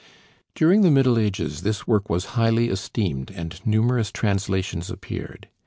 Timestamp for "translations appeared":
4.11-5.47